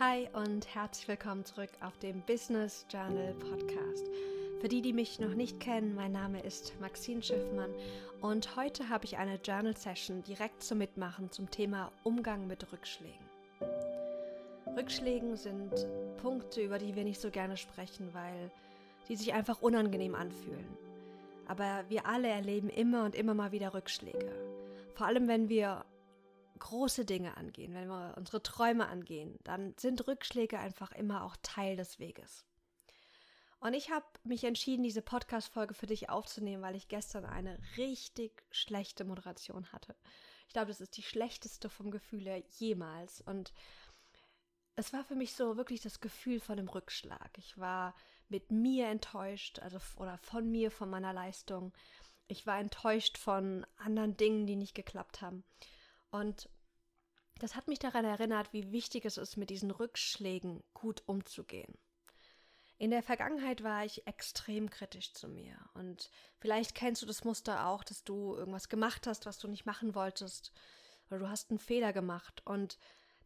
Hi 0.00 0.28
und 0.32 0.72
herzlich 0.76 1.08
willkommen 1.08 1.44
zurück 1.44 1.70
auf 1.80 1.98
dem 1.98 2.20
Business 2.22 2.86
Journal 2.88 3.34
Podcast. 3.34 4.06
Für 4.60 4.68
die, 4.68 4.80
die 4.80 4.92
mich 4.92 5.18
noch 5.18 5.34
nicht 5.34 5.58
kennen, 5.58 5.96
mein 5.96 6.12
Name 6.12 6.40
ist 6.40 6.72
Maxine 6.80 7.20
Schiffmann 7.20 7.74
und 8.20 8.54
heute 8.54 8.88
habe 8.88 9.06
ich 9.06 9.18
eine 9.18 9.40
Journal 9.42 9.76
Session 9.76 10.22
direkt 10.22 10.62
zum 10.62 10.78
Mitmachen 10.78 11.32
zum 11.32 11.50
Thema 11.50 11.90
Umgang 12.04 12.46
mit 12.46 12.72
Rückschlägen. 12.72 13.26
Rückschlägen 14.76 15.36
sind 15.36 15.72
Punkte, 16.22 16.60
über 16.60 16.78
die 16.78 16.94
wir 16.94 17.02
nicht 17.02 17.20
so 17.20 17.32
gerne 17.32 17.56
sprechen, 17.56 18.14
weil 18.14 18.52
die 19.08 19.16
sich 19.16 19.34
einfach 19.34 19.62
unangenehm 19.62 20.14
anfühlen. 20.14 20.78
Aber 21.48 21.84
wir 21.88 22.06
alle 22.06 22.28
erleben 22.28 22.70
immer 22.70 23.04
und 23.04 23.16
immer 23.16 23.34
mal 23.34 23.50
wieder 23.50 23.74
Rückschläge. 23.74 24.30
Vor 24.94 25.08
allem, 25.08 25.26
wenn 25.26 25.48
wir 25.48 25.84
große 26.58 27.04
Dinge 27.04 27.36
angehen, 27.36 27.74
wenn 27.74 27.88
wir 27.88 28.14
unsere 28.16 28.42
Träume 28.42 28.88
angehen, 28.88 29.38
dann 29.44 29.74
sind 29.78 30.06
Rückschläge 30.06 30.58
einfach 30.58 30.92
immer 30.92 31.24
auch 31.24 31.36
Teil 31.42 31.76
des 31.76 31.98
Weges. 31.98 32.44
Und 33.60 33.74
ich 33.74 33.90
habe 33.90 34.06
mich 34.22 34.44
entschieden, 34.44 34.84
diese 34.84 35.02
Podcast-Folge 35.02 35.74
für 35.74 35.86
dich 35.86 36.10
aufzunehmen, 36.10 36.62
weil 36.62 36.76
ich 36.76 36.88
gestern 36.88 37.24
eine 37.24 37.58
richtig 37.76 38.44
schlechte 38.50 39.04
Moderation 39.04 39.72
hatte. 39.72 39.96
Ich 40.46 40.52
glaube, 40.52 40.68
das 40.68 40.80
ist 40.80 40.96
die 40.96 41.02
schlechteste 41.02 41.68
vom 41.68 41.90
Gefühl 41.90 42.24
her 42.24 42.42
jemals. 42.58 43.20
Und 43.20 43.52
es 44.76 44.92
war 44.92 45.04
für 45.04 45.16
mich 45.16 45.34
so 45.34 45.56
wirklich 45.56 45.80
das 45.80 46.00
Gefühl 46.00 46.38
von 46.38 46.58
einem 46.58 46.68
Rückschlag. 46.68 47.36
Ich 47.36 47.58
war 47.58 47.94
mit 48.28 48.52
mir 48.52 48.86
enttäuscht, 48.86 49.58
also 49.58 49.78
oder 49.96 50.18
von 50.18 50.48
mir, 50.48 50.70
von 50.70 50.88
meiner 50.88 51.12
Leistung. 51.12 51.72
Ich 52.28 52.46
war 52.46 52.60
enttäuscht 52.60 53.18
von 53.18 53.66
anderen 53.76 54.16
Dingen, 54.16 54.46
die 54.46 54.56
nicht 54.56 54.74
geklappt 54.74 55.20
haben. 55.20 55.42
Und 56.10 56.48
das 57.38 57.54
hat 57.54 57.68
mich 57.68 57.78
daran 57.78 58.04
erinnert, 58.04 58.52
wie 58.52 58.72
wichtig 58.72 59.04
es 59.04 59.16
ist, 59.16 59.36
mit 59.36 59.50
diesen 59.50 59.70
Rückschlägen 59.70 60.62
gut 60.74 61.02
umzugehen. 61.06 61.78
In 62.78 62.90
der 62.90 63.02
Vergangenheit 63.02 63.64
war 63.64 63.84
ich 63.84 64.06
extrem 64.06 64.70
kritisch 64.70 65.12
zu 65.12 65.28
mir. 65.28 65.56
Und 65.74 66.10
vielleicht 66.38 66.74
kennst 66.74 67.02
du 67.02 67.06
das 67.06 67.24
Muster 67.24 67.66
auch, 67.66 67.82
dass 67.82 68.04
du 68.04 68.36
irgendwas 68.36 68.68
gemacht 68.68 69.06
hast, 69.06 69.26
was 69.26 69.38
du 69.38 69.48
nicht 69.48 69.66
machen 69.66 69.94
wolltest. 69.94 70.52
Oder 71.10 71.18
du 71.20 71.28
hast 71.28 71.50
einen 71.50 71.58
Fehler 71.58 71.92
gemacht. 71.92 72.42
Und 72.44 72.78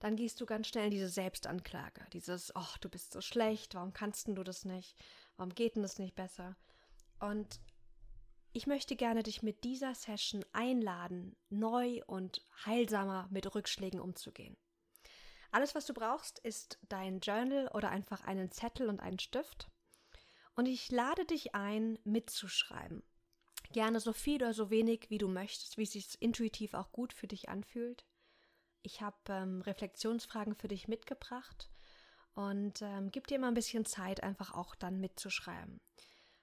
dann 0.03 0.17
gehst 0.17 0.41
du 0.41 0.47
ganz 0.47 0.69
schnell 0.69 0.87
in 0.87 0.91
diese 0.91 1.09
Selbstanklage, 1.09 2.05
dieses, 2.13 2.53
oh, 2.57 2.75
du 2.81 2.89
bist 2.89 3.13
so 3.13 3.21
schlecht, 3.21 3.75
warum 3.75 3.93
kannst 3.93 4.27
du 4.27 4.43
das 4.43 4.65
nicht, 4.65 4.97
warum 5.37 5.55
geht 5.55 5.77
denn 5.77 5.83
das 5.83 5.99
nicht 5.99 6.17
besser? 6.17 6.57
Und 7.21 7.61
ich 8.53 8.67
möchte 8.67 8.97
gerne 8.97 9.23
dich 9.23 9.43
mit 9.43 9.65
dieser 9.65 9.95
Session 9.95 10.45
einladen, 10.53 11.37
neu 11.49 12.03
und 12.07 12.47
heilsamer 12.67 13.29
mit 13.31 13.55
Rückschlägen 13.55 14.01
umzugehen. 14.01 14.57
Alles, 15.51 15.75
was 15.75 15.87
du 15.87 15.95
brauchst, 15.95 16.39
ist 16.39 16.79
dein 16.89 17.21
Journal 17.21 17.69
oder 17.69 17.91
einfach 17.91 18.25
einen 18.25 18.51
Zettel 18.51 18.89
und 18.89 19.01
einen 19.01 19.19
Stift. 19.19 19.71
Und 20.55 20.67
ich 20.67 20.91
lade 20.91 21.25
dich 21.25 21.55
ein, 21.55 21.99
mitzuschreiben. 22.05 23.03
Gerne 23.73 24.01
so 24.01 24.13
viel 24.13 24.37
oder 24.37 24.53
so 24.55 24.71
wenig, 24.71 25.09
wie 25.09 25.19
du 25.19 25.29
möchtest, 25.29 25.79
wie 25.79 25.85
es 25.85 25.93
sich 25.93 26.21
intuitiv 26.21 26.75
auch 26.75 26.93
gut 26.93 27.13
für 27.13 27.27
dich 27.27 27.49
anfühlt. 27.49 28.05
Ich 28.83 29.01
habe 29.01 29.17
ähm, 29.29 29.63
Reflexionsfragen 29.63 30.55
für 30.55 30.69
dich 30.69 30.89
mitgebracht 30.89 31.71
und 32.35 32.83
ähm, 32.83 33.11
gib 33.11 33.27
dir 33.29 33.39
mal 33.39 33.49
ein 33.49 33.55
bisschen 33.55 33.87
Zeit, 33.87 34.23
einfach 34.23 34.53
auch 34.55 34.75
dann 34.75 35.01
mitzuschreiben. 35.01 35.81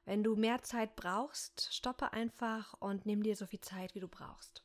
Wenn 0.06 0.24
du 0.24 0.36
mehr 0.36 0.62
Zeit 0.64 0.96
brauchst, 0.96 1.74
stoppe 1.74 2.14
einfach 2.14 2.74
und 2.80 3.06
nimm 3.06 3.24
dir 3.24 3.36
so 3.36 3.46
viel 3.46 3.62
Zeit, 3.62 3.96
wie 3.96 4.00
du 4.00 4.08
brauchst. 4.08 4.64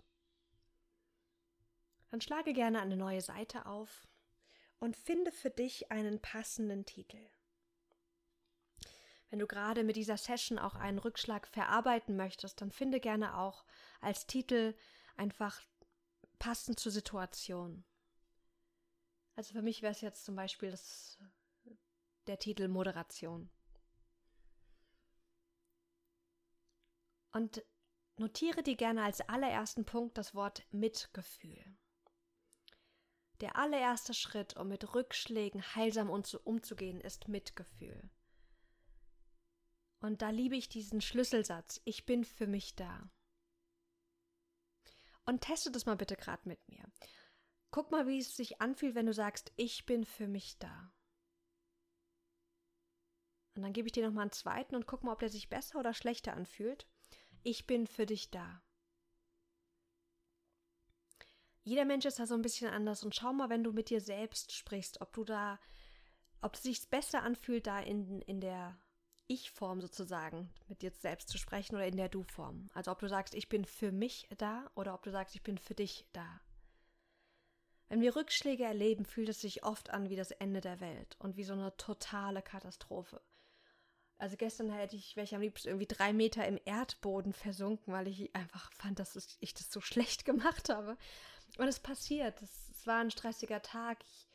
Dann 2.11 2.21
schlage 2.21 2.53
gerne 2.53 2.81
eine 2.81 2.97
neue 2.97 3.21
Seite 3.21 3.67
auf 3.67 4.07
und 4.79 4.97
finde 4.97 5.33
für 5.33 5.51
dich 5.51 5.91
einen 5.91 6.21
passenden 6.21 6.87
Titel. 6.87 7.19
Wenn 9.31 9.41
du 9.41 9.47
gerade 9.49 9.83
mit 9.83 9.97
dieser 9.97 10.17
Session 10.17 10.61
auch 10.61 10.77
einen 10.77 10.99
Rückschlag 10.99 11.49
verarbeiten 11.49 12.17
möchtest, 12.17 12.61
dann 12.61 12.71
finde 12.71 13.01
gerne 13.01 13.37
auch 13.37 13.65
als 14.01 14.27
Titel 14.29 14.77
einfach 15.17 15.61
passend 16.39 16.79
zur 16.79 16.93
Situation. 16.93 17.85
Also 19.35 19.53
für 19.53 19.63
mich 19.63 19.83
wäre 19.83 19.93
es 19.93 20.01
jetzt 20.01 20.25
zum 20.25 20.37
Beispiel 20.37 20.71
das, 20.71 21.19
der 22.29 22.39
Titel 22.39 22.69
Moderation. 22.69 23.51
Und 27.35 27.65
notiere 28.17 28.63
dir 28.63 28.77
gerne 28.77 29.03
als 29.03 29.21
allerersten 29.21 29.85
Punkt 29.85 30.17
das 30.17 30.37
Wort 30.37 30.65
Mitgefühl. 30.71 31.77
Der 33.41 33.57
allererste 33.57 34.15
Schritt, 34.15 34.57
um 34.57 34.69
mit 34.69 34.95
Rückschlägen 34.95 35.61
heilsam 35.75 36.09
umzugehen, 36.09 37.01
ist 37.01 37.27
Mitgefühl. 37.27 38.09
Und 39.99 40.23
da 40.23 40.31
liebe 40.31 40.55
ich 40.55 40.69
diesen 40.69 41.01
Schlüsselsatz, 41.01 41.81
ich 41.85 42.07
bin 42.07 42.25
für 42.25 42.47
mich 42.47 42.77
da. 42.77 43.11
Und 45.27 45.41
teste 45.41 45.73
das 45.73 45.87
mal 45.87 45.97
bitte 45.97 46.15
gerade 46.15 46.49
mit 46.49 46.61
mir. 46.69 46.85
Guck 47.73 47.91
mal, 47.91 48.07
wie 48.07 48.19
es 48.19 48.37
sich 48.37 48.61
anfühlt, 48.61 48.95
wenn 48.95 49.07
du 49.07 49.13
sagst, 49.13 49.53
ich 49.57 49.87
bin 49.87 50.05
für 50.05 50.29
mich 50.29 50.59
da. 50.59 50.95
Und 53.57 53.63
dann 53.63 53.73
gebe 53.73 53.89
ich 53.89 53.93
dir 53.93 54.07
nochmal 54.07 54.23
einen 54.23 54.33
zweiten 54.33 54.77
und 54.77 54.87
guck 54.87 55.03
mal, 55.03 55.13
ob 55.13 55.19
der 55.19 55.31
sich 55.31 55.49
besser 55.49 55.81
oder 55.81 55.95
schlechter 55.95 56.35
anfühlt. 56.35 56.87
Ich 57.47 57.67
bin 57.67 57.87
für 57.87 58.07
dich 58.07 58.31
da. 58.31 58.63
Jeder 61.63 61.85
Mensch 61.85 62.07
ist 62.07 62.19
da 62.19 62.27
so 62.27 62.35
ein 62.35 62.41
bisschen 62.41 62.71
anders 62.71 63.05
und 63.05 63.15
schau 63.15 63.35
mal, 63.35 63.51
wenn 63.51 63.63
du 63.63 63.71
mit 63.71 63.91
dir 63.91 64.01
selbst 64.01 64.53
sprichst, 64.53 65.03
ob 65.03 65.13
du 65.13 65.25
da, 65.25 65.61
ob 66.41 66.55
es 66.55 66.63
sich 66.63 66.89
besser 66.89 67.23
anfühlt, 67.23 67.67
da 67.67 67.81
in, 67.81 68.23
in 68.23 68.41
der 68.41 68.79
Ich-Form 69.27 69.83
sozusagen 69.83 70.55
mit 70.69 70.81
dir 70.81 70.91
selbst 70.91 71.29
zu 71.29 71.37
sprechen 71.37 71.75
oder 71.75 71.87
in 71.87 71.99
der 71.99 72.09
Du-Form. 72.09 72.71
Also 72.73 72.91
ob 72.91 73.01
du 73.01 73.11
sagst, 73.11 73.35
ich 73.35 73.51
bin 73.51 73.67
für 73.67 73.93
mich 73.93 74.27
da 74.39 74.71
oder 74.75 74.95
ob 74.95 75.03
du 75.03 75.11
sagst, 75.11 75.35
ich 75.35 75.43
bin 75.43 75.59
für 75.59 75.75
dich 75.75 76.07
da. 76.15 76.41
Wenn 77.89 78.01
wir 78.01 78.17
Rückschläge 78.17 78.65
erleben, 78.65 79.05
fühlt 79.05 79.29
es 79.29 79.43
sich 79.43 79.65
oft 79.65 79.91
an 79.91 80.09
wie 80.09 80.17
das 80.17 80.31
Ende 80.31 80.63
der 80.63 80.81
Welt 80.81 81.15
und 81.19 81.37
wie 81.37 81.45
so 81.45 81.53
eine 81.53 81.77
totale 81.77 82.41
Katastrophe. 82.41 83.21
Also 84.25 84.39
gestern 84.39 84.71
hätte 84.71 84.97
ich, 84.97 85.17
wäre 85.17 85.25
ich 85.25 85.35
am 85.35 85.43
liebsten 85.43 85.69
irgendwie 85.69 85.87
drei 85.87 86.15
Meter 86.15 86.49
im 86.49 86.59
Erdboden 86.65 87.35
versunken, 87.35 87.93
weil 87.93 88.09
ich 88.09 88.35
einfach 88.35 88.73
fand, 88.73 88.99
dass 88.99 89.37
ich 89.39 89.53
das 89.53 89.71
so 89.71 89.83
schlecht 89.83 90.25
gemacht 90.25 90.71
habe. 90.71 90.97
Und 91.59 91.69
es 91.69 91.79
passiert. 91.79 92.41
Es, 92.41 92.71
es 92.71 92.87
war 92.87 93.01
ein 93.01 93.11
stressiger 93.11 93.61
Tag. 93.61 94.03
Ich 94.03 94.27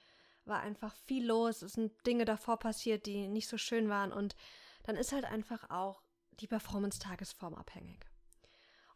war 0.45 0.59
einfach 0.59 0.93
viel 0.93 1.25
los. 1.25 1.63
Es 1.63 1.73
sind 1.73 1.91
Dinge 2.05 2.25
davor 2.25 2.59
passiert, 2.59 3.07
die 3.07 3.27
nicht 3.27 3.47
so 3.47 3.57
schön 3.57 3.89
waren. 3.89 4.13
Und 4.13 4.35
dann 4.83 4.95
ist 4.95 5.11
halt 5.11 5.25
einfach 5.25 5.71
auch 5.71 6.03
die 6.33 6.45
Performance 6.45 6.99
tagesformabhängig. 6.99 8.05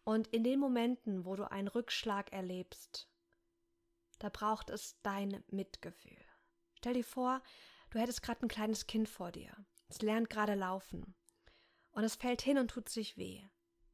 Und 0.04 0.28
in 0.28 0.44
den 0.44 0.60
Momenten, 0.60 1.26
wo 1.26 1.36
du 1.36 1.50
einen 1.50 1.70
Rückschlag 1.70 2.32
erlebst, 2.32 3.10
da 4.20 4.30
braucht 4.30 4.70
es 4.70 5.02
dein 5.02 5.44
Mitgefühl. 5.48 6.24
Stell 6.76 6.94
dir 6.94 7.04
vor, 7.04 7.42
du 7.90 7.98
hättest 7.98 8.22
gerade 8.22 8.46
ein 8.46 8.48
kleines 8.48 8.86
Kind 8.86 9.10
vor 9.10 9.32
dir. 9.32 9.58
Es 9.94 10.02
lernt 10.02 10.32
gerade 10.32 10.56
laufen. 10.56 11.14
Und 11.92 12.04
es 12.04 12.16
fällt 12.16 12.42
hin 12.42 12.58
und 12.58 12.70
tut 12.70 12.90
sich 12.90 13.16
weh. 13.16 13.48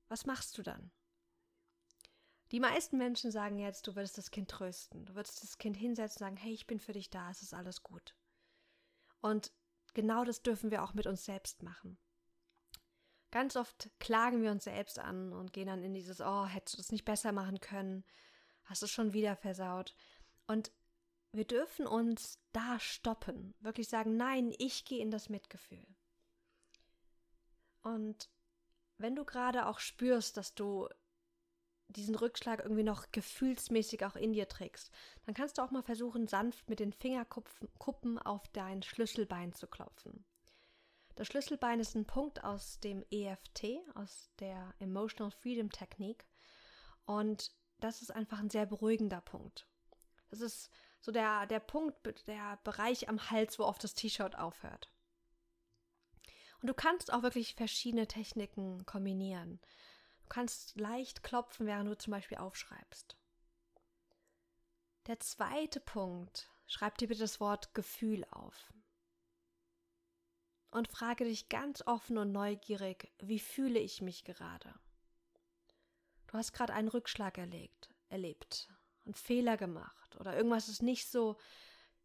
Was 0.07 0.25
machst 0.25 0.57
du 0.57 0.63
dann? 0.63 0.93
Die 2.51 2.61
meisten 2.61 2.97
Menschen 2.97 3.31
sagen 3.31 3.59
jetzt, 3.59 3.85
du 3.85 3.97
würdest 3.97 4.17
das 4.17 4.31
Kind 4.31 4.49
trösten. 4.49 5.05
Du 5.05 5.15
würdest 5.15 5.43
das 5.43 5.57
Kind 5.57 5.75
hinsetzen 5.75 6.15
und 6.15 6.19
sagen, 6.19 6.37
hey, 6.37 6.53
ich 6.53 6.67
bin 6.67 6.79
für 6.79 6.93
dich 6.93 7.09
da, 7.09 7.29
es 7.29 7.41
ist 7.41 7.53
alles 7.53 7.83
gut. 7.83 8.15
Und 9.19 9.51
genau 9.93 10.23
das 10.23 10.41
dürfen 10.41 10.71
wir 10.71 10.83
auch 10.83 10.93
mit 10.93 11.05
uns 11.05 11.25
selbst 11.25 11.63
machen. 11.63 11.97
Ganz 13.29 13.57
oft 13.57 13.89
klagen 13.99 14.41
wir 14.41 14.51
uns 14.51 14.63
selbst 14.63 14.99
an 14.99 15.33
und 15.33 15.51
gehen 15.51 15.67
dann 15.67 15.83
in 15.83 15.93
dieses, 15.93 16.21
oh, 16.21 16.45
hättest 16.45 16.75
du 16.75 16.77
das 16.77 16.93
nicht 16.93 17.03
besser 17.03 17.33
machen 17.33 17.59
können? 17.59 18.05
Hast 18.63 18.83
du 18.83 18.85
es 18.85 18.91
schon 18.91 19.11
wieder 19.11 19.35
versaut? 19.35 19.97
Und 20.47 20.71
wir 21.31 21.45
dürfen 21.45 21.85
uns 21.88 22.40
da 22.51 22.79
stoppen, 22.79 23.53
wirklich 23.59 23.87
sagen, 23.87 24.17
nein, 24.17 24.53
ich 24.58 24.85
gehe 24.85 25.02
in 25.02 25.11
das 25.11 25.29
Mitgefühl. 25.29 25.85
Und 27.81 28.29
wenn 28.97 29.16
du 29.16 29.26
gerade 29.26 29.67
auch 29.67 29.79
spürst, 29.79 30.37
dass 30.37 30.55
du 30.55 30.90
diesen 31.87 32.16
Rückschlag 32.16 32.59
irgendwie 32.59 32.84
noch 32.84 33.11
gefühlsmäßig 33.11 34.05
auch 34.05 34.16
in 34.16 34.34
dir 34.34 34.47
trägst, 34.47 34.91
dann 35.26 35.34
kannst 35.34 35.58
du 35.58 35.64
auch 35.64 35.72
mal 35.72 35.81
versuchen, 35.81 36.28
sanft 36.28 36.70
mit 36.70 36.79
den 36.79 36.93
Fingerkuppen 36.93 38.20
auf 38.20 38.47
dein 38.49 38.84
Schlüsselbein 38.84 39.53
zu 39.53 39.67
klopfen. 39.67 40.26
Das 41.16 41.28
Schlüsselbein 41.28 41.79
ist 41.79 41.96
ein 41.96 42.05
Punkt 42.05 42.43
aus 42.43 42.79
dem 42.79 43.03
EFT, 43.11 43.79
aus 43.96 44.29
der 44.40 44.73
Emotional 44.79 45.31
Freedom 45.31 45.70
Technik. 45.70 46.26
Und 47.05 47.52
das 47.79 48.02
ist 48.02 48.11
einfach 48.11 48.40
ein 48.40 48.49
sehr 48.49 48.66
beruhigender 48.66 49.22
Punkt. 49.22 49.67
Das 50.29 50.41
ist 50.41 50.70
so 51.01 51.11
der, 51.11 51.46
der 51.47 51.59
Punkt, 51.59 52.28
der 52.28 52.59
Bereich 52.63 53.09
am 53.09 53.29
Hals, 53.29 53.59
wo 53.59 53.63
oft 53.63 53.84
das 53.84 53.93
T-Shirt 53.93 54.37
aufhört. 54.37 54.91
Und 56.61 56.67
du 56.67 56.73
kannst 56.73 57.13
auch 57.13 57.23
wirklich 57.23 57.55
verschiedene 57.55 58.07
Techniken 58.07 58.85
kombinieren. 58.85 59.59
Du 60.23 60.29
kannst 60.29 60.79
leicht 60.79 61.23
klopfen, 61.23 61.66
während 61.66 61.90
du 61.90 61.97
zum 61.97 62.11
Beispiel 62.11 62.37
aufschreibst. 62.37 63.17
Der 65.07 65.19
zweite 65.19 65.79
Punkt 65.79 66.51
schreib 66.67 66.97
dir 66.97 67.07
bitte 67.07 67.22
das 67.22 67.40
Wort 67.40 67.73
Gefühl 67.73 68.25
auf. 68.29 68.73
Und 70.72 70.87
frage 70.87 71.23
dich 71.23 71.49
ganz 71.49 71.81
offen 71.87 72.17
und 72.17 72.31
neugierig, 72.31 73.11
wie 73.19 73.40
fühle 73.40 73.79
ich 73.79 74.02
mich 74.02 74.23
gerade? 74.23 74.75
Du 76.28 76.37
hast 76.37 76.53
gerade 76.53 76.73
einen 76.73 76.90
Rückschlag 76.90 77.40
erlegt, 77.40 77.90
erlebt, 78.09 78.69
einen 79.05 79.13
Fehler 79.13 79.57
gemacht 79.57 80.16
oder 80.17 80.35
irgendwas 80.35 80.69
ist 80.69 80.81
nicht 80.81 81.09
so, 81.09 81.37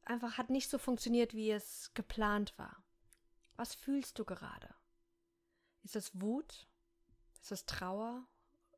einfach 0.04 0.38
hat 0.38 0.50
nicht 0.50 0.70
so 0.70 0.78
funktioniert, 0.78 1.34
wie 1.34 1.50
es 1.50 1.92
geplant 1.94 2.56
war. 2.58 2.82
Was 3.56 3.74
fühlst 3.74 4.18
du 4.18 4.24
gerade? 4.24 4.74
Ist 5.82 5.96
es 5.96 6.20
Wut? 6.20 6.66
Ist 7.40 7.52
es 7.52 7.66
Trauer? 7.66 8.26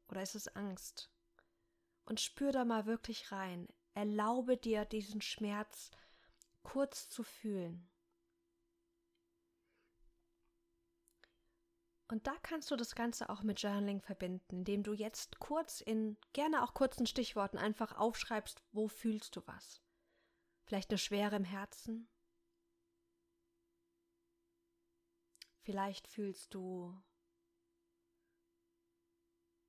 Oder 0.09 0.23
ist 0.23 0.35
es 0.35 0.49
Angst? 0.55 1.11
Und 2.05 2.21
spür 2.21 2.53
da 2.53 2.65
mal 2.65 2.87
wirklich 2.87 3.33
rein. 3.33 3.69
Erlaube 3.95 4.57
dir 4.57 4.85
diesen 4.85 5.23
Schmerz 5.23 5.91
kurz 6.63 7.09
zu 7.09 7.23
fühlen. 7.23 7.89
Und 12.09 12.27
da 12.29 12.37
kannst 12.43 12.71
du 12.71 12.77
das 12.77 12.95
Ganze 12.95 13.29
auch 13.31 13.43
mit 13.43 13.61
Journaling 13.61 14.01
verbinden, 14.01 14.59
indem 14.59 14.85
du 14.85 14.93
jetzt 14.93 15.41
kurz 15.41 15.81
in 15.81 16.17
gerne 16.33 16.63
auch 16.63 16.73
kurzen 16.73 17.07
Stichworten 17.07 17.59
einfach 17.59 17.97
aufschreibst, 17.97 18.63
wo 18.73 18.87
fühlst 18.87 19.35
du 19.35 19.43
was. 19.47 19.83
Vielleicht 20.67 20.91
eine 20.91 20.99
Schwere 20.99 21.35
im 21.35 21.45
Herzen. 21.45 22.09
Vielleicht 25.63 26.07
fühlst 26.07 26.55
du 26.55 26.97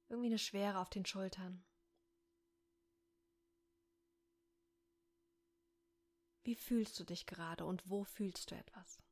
irgendwie 0.10 0.28
eine 0.28 0.40
Schwere 0.40 0.80
auf 0.80 0.92
den 0.92 1.06
Schultern. 1.06 1.66
Wie 6.44 6.56
fühlst 6.56 7.00
du 7.00 7.04
dich 7.04 7.26
gerade 7.26 7.66
und 7.66 7.90
wo 7.90 8.04
fühlst 8.04 8.52
du 8.52 8.56
etwas? 8.56 9.07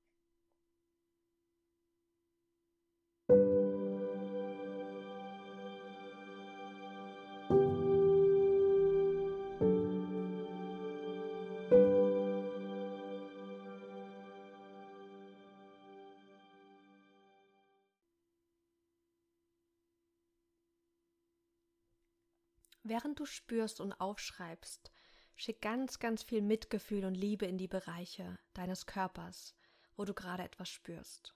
Während 22.88 23.20
du 23.20 23.26
spürst 23.26 23.82
und 23.82 23.94
aufschreibst, 23.94 24.92
schick 25.36 25.60
ganz, 25.60 25.98
ganz 25.98 26.22
viel 26.22 26.44
Mitgefühl 26.44 27.06
und 27.06 27.16
Liebe 27.16 27.48
in 27.48 27.58
die 27.58 27.68
Bereiche 27.68 28.38
deines 28.54 28.86
Körpers, 28.86 29.56
wo 29.96 30.06
du 30.06 30.14
gerade 30.14 30.44
etwas 30.44 30.70
spürst. 30.70 31.36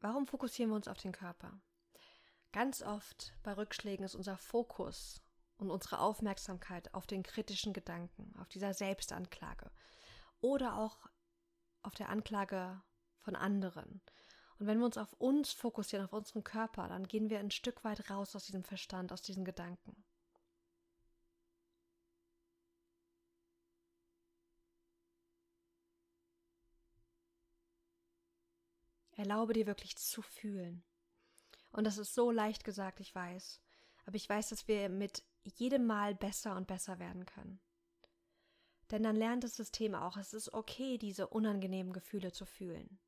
Warum 0.00 0.26
fokussieren 0.26 0.70
wir 0.70 0.76
uns 0.76 0.88
auf 0.88 0.96
den 0.96 1.12
Körper? 1.12 1.60
Ganz 2.50 2.80
oft 2.80 3.34
bei 3.42 3.52
Rückschlägen 3.52 4.06
ist 4.06 4.14
unser 4.14 4.38
Fokus 4.38 5.20
und 5.58 5.70
unsere 5.70 5.98
Aufmerksamkeit 5.98 6.94
auf 6.94 7.06
den 7.06 7.22
kritischen 7.22 7.74
Gedanken, 7.74 8.34
auf 8.38 8.48
dieser 8.48 8.72
Selbstanklage 8.72 9.70
oder 10.40 10.78
auch 10.78 11.10
auf 11.82 11.94
der 11.94 12.08
Anklage 12.08 12.82
von 13.18 13.36
anderen. 13.36 14.00
Und 14.60 14.66
wenn 14.66 14.78
wir 14.78 14.84
uns 14.84 14.98
auf 14.98 15.14
uns 15.14 15.52
fokussieren, 15.52 16.04
auf 16.04 16.12
unseren 16.12 16.44
Körper, 16.44 16.86
dann 16.86 17.08
gehen 17.08 17.30
wir 17.30 17.38
ein 17.38 17.50
Stück 17.50 17.82
weit 17.82 18.10
raus 18.10 18.36
aus 18.36 18.44
diesem 18.44 18.62
Verstand, 18.62 19.10
aus 19.10 19.22
diesen 19.22 19.46
Gedanken. 19.46 20.04
Erlaube 29.12 29.54
dir 29.54 29.66
wirklich 29.66 29.96
zu 29.96 30.20
fühlen. 30.20 30.84
Und 31.72 31.84
das 31.84 31.96
ist 31.96 32.14
so 32.14 32.30
leicht 32.30 32.62
gesagt, 32.62 33.00
ich 33.00 33.14
weiß. 33.14 33.62
Aber 34.04 34.16
ich 34.16 34.28
weiß, 34.28 34.50
dass 34.50 34.68
wir 34.68 34.90
mit 34.90 35.24
jedem 35.44 35.86
Mal 35.86 36.14
besser 36.14 36.54
und 36.54 36.66
besser 36.66 36.98
werden 36.98 37.24
können. 37.24 37.60
Denn 38.90 39.04
dann 39.04 39.16
lernt 39.16 39.42
das 39.42 39.56
System 39.56 39.94
auch, 39.94 40.18
es 40.18 40.34
ist 40.34 40.52
okay, 40.52 40.98
diese 40.98 41.28
unangenehmen 41.28 41.94
Gefühle 41.94 42.32
zu 42.32 42.44
fühlen. 42.44 42.98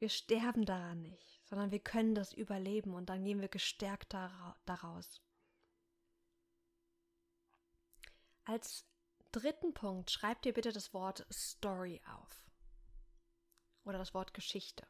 Wir 0.00 0.08
sterben 0.08 0.64
daran 0.64 1.02
nicht, 1.02 1.42
sondern 1.44 1.70
wir 1.70 1.78
können 1.78 2.14
das 2.14 2.32
überleben 2.32 2.94
und 2.94 3.10
dann 3.10 3.22
gehen 3.22 3.42
wir 3.42 3.48
gestärkt 3.48 4.14
daraus. 4.64 5.20
Als 8.44 8.86
dritten 9.30 9.74
Punkt 9.74 10.10
schreib 10.10 10.40
dir 10.40 10.54
bitte 10.54 10.72
das 10.72 10.94
Wort 10.94 11.26
Story 11.30 12.00
auf 12.16 12.50
oder 13.84 13.98
das 13.98 14.14
Wort 14.14 14.32
Geschichte. 14.32 14.86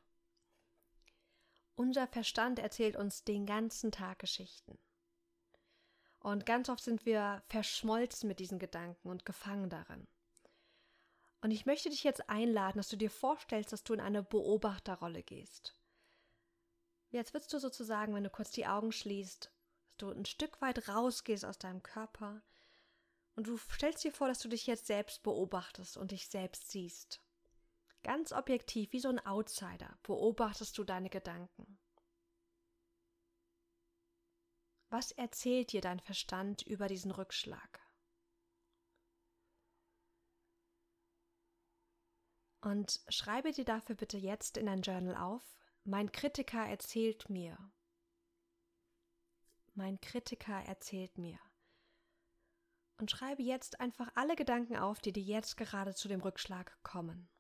Unser 1.74 2.06
Verstand 2.06 2.60
erzählt 2.60 2.94
uns 2.94 3.24
den 3.24 3.46
ganzen 3.46 3.90
Tag 3.90 4.20
Geschichten. 4.20 4.78
Und 6.20 6.46
ganz 6.46 6.68
oft 6.68 6.84
sind 6.84 7.04
wir 7.04 7.42
verschmolzen 7.48 8.28
mit 8.28 8.38
diesen 8.38 8.60
Gedanken 8.60 9.08
und 9.08 9.24
gefangen 9.24 9.70
darin. 9.70 10.06
Und 11.42 11.50
ich 11.50 11.66
möchte 11.66 11.88
dich 11.88 12.04
jetzt 12.04 12.28
einladen, 12.28 12.78
dass 12.78 12.88
du 12.88 12.96
dir 12.96 13.10
vorstellst, 13.10 13.72
dass 13.72 13.82
du 13.82 13.94
in 13.94 14.00
eine 14.00 14.22
Beobachterrolle 14.22 15.22
gehst. 15.22 15.74
Jetzt 17.10 17.32
würdest 17.32 17.52
du 17.52 17.58
sozusagen, 17.58 18.14
wenn 18.14 18.24
du 18.24 18.30
kurz 18.30 18.50
die 18.52 18.66
Augen 18.66 18.92
schließt, 18.92 19.46
dass 19.46 19.96
du 19.96 20.10
ein 20.10 20.26
Stück 20.26 20.60
weit 20.60 20.88
rausgehst 20.88 21.44
aus 21.44 21.58
deinem 21.58 21.82
Körper 21.82 22.42
und 23.36 23.46
du 23.46 23.56
stellst 23.56 24.04
dir 24.04 24.12
vor, 24.12 24.28
dass 24.28 24.40
du 24.40 24.48
dich 24.48 24.66
jetzt 24.66 24.86
selbst 24.86 25.22
beobachtest 25.22 25.96
und 25.96 26.10
dich 26.10 26.28
selbst 26.28 26.70
siehst. 26.70 27.20
Ganz 28.02 28.32
objektiv, 28.32 28.92
wie 28.92 29.00
so 29.00 29.08
ein 29.08 29.24
Outsider, 29.24 29.98
beobachtest 30.02 30.76
du 30.76 30.84
deine 30.84 31.10
Gedanken. 31.10 31.78
Was 34.88 35.12
erzählt 35.12 35.72
dir 35.72 35.80
dein 35.80 36.00
Verstand 36.00 36.62
über 36.62 36.88
diesen 36.88 37.12
Rückschlag? 37.12 37.79
Und 42.60 43.00
schreibe 43.08 43.52
dir 43.52 43.64
dafür 43.64 43.96
bitte 43.96 44.18
jetzt 44.18 44.56
in 44.56 44.66
dein 44.66 44.82
Journal 44.82 45.16
auf, 45.16 45.42
mein 45.84 46.12
Kritiker 46.12 46.66
erzählt 46.66 47.30
mir. 47.30 47.56
Mein 49.74 50.00
Kritiker 50.00 50.62
erzählt 50.66 51.16
mir. 51.16 51.38
Und 52.98 53.10
schreibe 53.10 53.42
jetzt 53.42 53.80
einfach 53.80 54.10
alle 54.14 54.36
Gedanken 54.36 54.76
auf, 54.76 55.00
die 55.00 55.12
dir 55.12 55.22
jetzt 55.22 55.56
gerade 55.56 55.94
zu 55.94 56.06
dem 56.06 56.20
Rückschlag 56.20 56.76
kommen. 56.82 57.30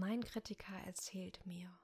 Mein 0.00 0.22
Kritiker 0.22 0.76
erzählt 0.86 1.44
mir. 1.44 1.76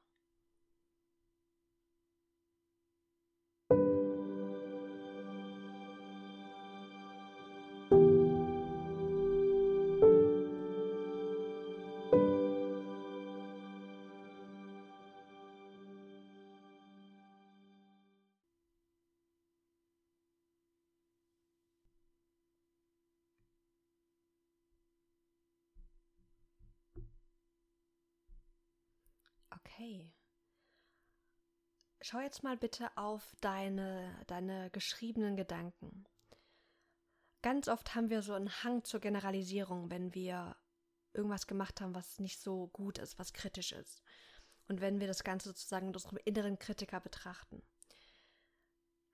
Okay. 29.75 30.15
Schau 32.01 32.21
jetzt 32.21 32.45
mal 32.45 32.57
bitte 32.57 32.97
auf 32.97 33.35
deine, 33.41 34.23
deine 34.29 34.71
geschriebenen 34.71 35.37
Gedanken. 35.37 36.05
Ganz 37.43 37.67
oft 37.67 37.95
haben 37.95 38.09
wir 38.09 38.23
so 38.23 38.35
einen 38.35 38.63
Hang 38.63 38.85
zur 38.85 39.01
Generalisierung, 39.01 39.91
wenn 39.91 40.15
wir 40.15 40.57
irgendwas 41.13 41.47
gemacht 41.47 41.81
haben, 41.81 41.95
was 41.95 42.21
nicht 42.21 42.41
so 42.41 42.69
gut 42.69 42.99
ist, 42.99 43.19
was 43.19 43.33
kritisch 43.33 43.73
ist. 43.73 44.03
Und 44.69 44.81
wenn 44.81 45.01
wir 45.01 45.07
das 45.07 45.25
Ganze 45.25 45.49
sozusagen 45.49 45.87
mit 45.87 45.97
unserem 45.97 46.19
inneren 46.25 46.59
Kritiker 46.59 47.01
betrachten. 47.01 47.63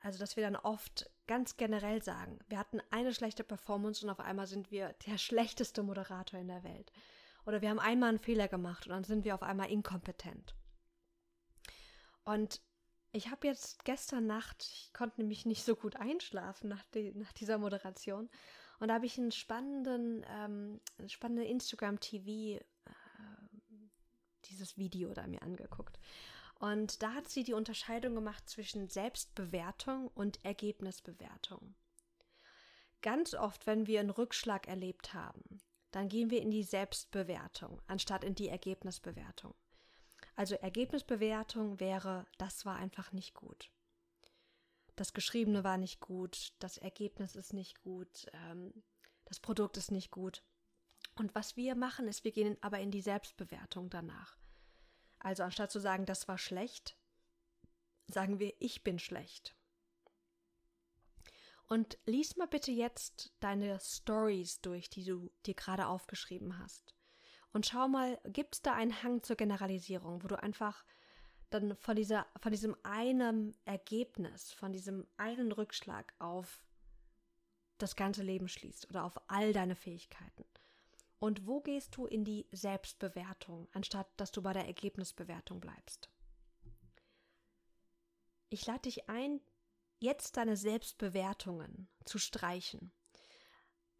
Also, 0.00 0.18
dass 0.18 0.36
wir 0.36 0.42
dann 0.42 0.56
oft 0.56 1.10
ganz 1.26 1.56
generell 1.56 2.02
sagen, 2.02 2.38
wir 2.48 2.58
hatten 2.58 2.80
eine 2.90 3.14
schlechte 3.14 3.44
Performance 3.44 4.04
und 4.04 4.10
auf 4.10 4.20
einmal 4.20 4.46
sind 4.46 4.70
wir 4.70 4.92
der 5.06 5.18
schlechteste 5.18 5.82
Moderator 5.82 6.38
in 6.38 6.48
der 6.48 6.64
Welt. 6.64 6.92
Oder 7.50 7.62
wir 7.62 7.70
haben 7.70 7.80
einmal 7.80 8.10
einen 8.10 8.20
Fehler 8.20 8.46
gemacht 8.46 8.86
und 8.86 8.92
dann 8.92 9.02
sind 9.02 9.24
wir 9.24 9.34
auf 9.34 9.42
einmal 9.42 9.72
inkompetent. 9.72 10.54
Und 12.22 12.62
ich 13.10 13.28
habe 13.28 13.48
jetzt 13.48 13.84
gestern 13.84 14.28
Nacht, 14.28 14.62
ich 14.62 14.92
konnte 14.92 15.20
nämlich 15.20 15.46
nicht 15.46 15.64
so 15.64 15.74
gut 15.74 15.96
einschlafen 15.96 16.68
nach, 16.68 16.84
die, 16.94 17.10
nach 17.10 17.32
dieser 17.32 17.58
Moderation. 17.58 18.30
Und 18.78 18.86
da 18.86 18.94
habe 18.94 19.06
ich 19.06 19.18
einen 19.18 19.32
spannenden, 19.32 20.24
ähm, 20.28 20.80
spannenden 21.08 21.44
Instagram-TV, 21.44 22.60
äh, 22.60 22.60
dieses 24.44 24.78
Video 24.78 25.12
da 25.12 25.26
mir 25.26 25.42
angeguckt. 25.42 25.98
Und 26.60 27.02
da 27.02 27.14
hat 27.14 27.28
sie 27.28 27.42
die 27.42 27.54
Unterscheidung 27.54 28.14
gemacht 28.14 28.48
zwischen 28.48 28.88
Selbstbewertung 28.88 30.06
und 30.14 30.44
Ergebnisbewertung. 30.44 31.74
Ganz 33.02 33.34
oft, 33.34 33.66
wenn 33.66 33.88
wir 33.88 33.98
einen 33.98 34.10
Rückschlag 34.10 34.68
erlebt 34.68 35.14
haben, 35.14 35.60
dann 35.90 36.08
gehen 36.08 36.30
wir 36.30 36.40
in 36.40 36.50
die 36.50 36.62
Selbstbewertung 36.62 37.80
anstatt 37.86 38.24
in 38.24 38.34
die 38.34 38.48
Ergebnisbewertung. 38.48 39.54
Also 40.36 40.54
Ergebnisbewertung 40.54 41.80
wäre, 41.80 42.26
das 42.38 42.64
war 42.64 42.76
einfach 42.76 43.12
nicht 43.12 43.34
gut. 43.34 43.70
Das 44.96 45.12
Geschriebene 45.12 45.64
war 45.64 45.78
nicht 45.78 46.00
gut, 46.00 46.52
das 46.58 46.78
Ergebnis 46.78 47.36
ist 47.36 47.52
nicht 47.52 47.80
gut, 47.82 48.26
ähm, 48.32 48.82
das 49.24 49.40
Produkt 49.40 49.76
ist 49.76 49.90
nicht 49.90 50.10
gut. 50.10 50.42
Und 51.16 51.34
was 51.34 51.56
wir 51.56 51.74
machen, 51.74 52.08
ist, 52.08 52.24
wir 52.24 52.32
gehen 52.32 52.56
aber 52.60 52.80
in 52.80 52.90
die 52.90 53.02
Selbstbewertung 53.02 53.90
danach. 53.90 54.36
Also 55.18 55.42
anstatt 55.42 55.70
zu 55.70 55.80
sagen, 55.80 56.06
das 56.06 56.28
war 56.28 56.38
schlecht, 56.38 56.96
sagen 58.06 58.38
wir, 58.38 58.54
ich 58.58 58.82
bin 58.82 58.98
schlecht. 58.98 59.54
Und 61.70 61.98
lies 62.04 62.36
mal 62.36 62.48
bitte 62.48 62.72
jetzt 62.72 63.32
deine 63.38 63.78
Stories 63.78 64.60
durch, 64.60 64.90
die 64.90 65.04
du 65.04 65.30
dir 65.46 65.54
gerade 65.54 65.86
aufgeschrieben 65.86 66.58
hast. 66.58 66.96
Und 67.52 67.64
schau 67.64 67.86
mal, 67.86 68.20
gibt 68.24 68.56
es 68.56 68.62
da 68.62 68.74
einen 68.74 69.04
Hang 69.04 69.22
zur 69.22 69.36
Generalisierung, 69.36 70.24
wo 70.24 70.26
du 70.26 70.42
einfach 70.42 70.84
dann 71.50 71.76
von, 71.76 71.94
dieser, 71.94 72.26
von 72.42 72.50
diesem 72.50 72.76
einen 72.82 73.56
Ergebnis, 73.66 74.50
von 74.52 74.72
diesem 74.72 75.06
einen 75.16 75.52
Rückschlag 75.52 76.12
auf 76.18 76.64
das 77.78 77.94
ganze 77.94 78.24
Leben 78.24 78.48
schließt 78.48 78.90
oder 78.90 79.04
auf 79.04 79.20
all 79.30 79.52
deine 79.52 79.76
Fähigkeiten? 79.76 80.44
Und 81.20 81.46
wo 81.46 81.60
gehst 81.60 81.96
du 81.96 82.04
in 82.04 82.24
die 82.24 82.48
Selbstbewertung, 82.50 83.68
anstatt 83.74 84.08
dass 84.16 84.32
du 84.32 84.42
bei 84.42 84.52
der 84.52 84.66
Ergebnisbewertung 84.66 85.60
bleibst? 85.60 86.10
Ich 88.48 88.66
lade 88.66 88.82
dich 88.82 89.08
ein, 89.08 89.40
jetzt 90.00 90.36
deine 90.36 90.56
Selbstbewertungen 90.56 91.88
zu 92.04 92.18
streichen. 92.18 92.92